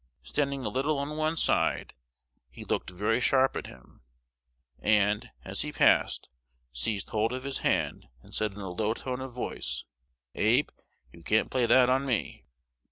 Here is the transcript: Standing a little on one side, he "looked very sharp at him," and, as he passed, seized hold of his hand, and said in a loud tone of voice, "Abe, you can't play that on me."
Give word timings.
Standing 0.23 0.65
a 0.65 0.69
little 0.69 0.97
on 0.97 1.15
one 1.15 1.35
side, 1.37 1.93
he 2.49 2.65
"looked 2.65 2.89
very 2.89 3.19
sharp 3.21 3.55
at 3.55 3.67
him," 3.67 4.01
and, 4.79 5.29
as 5.45 5.61
he 5.61 5.71
passed, 5.71 6.27
seized 6.73 7.09
hold 7.09 7.31
of 7.31 7.43
his 7.43 7.59
hand, 7.59 8.07
and 8.23 8.33
said 8.33 8.53
in 8.53 8.57
a 8.61 8.69
loud 8.71 8.97
tone 8.97 9.21
of 9.21 9.31
voice, 9.31 9.83
"Abe, 10.33 10.69
you 11.11 11.21
can't 11.21 11.51
play 11.51 11.67
that 11.67 11.87
on 11.87 12.03
me." 12.07 12.45